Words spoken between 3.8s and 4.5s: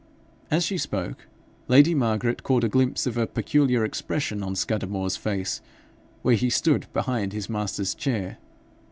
expression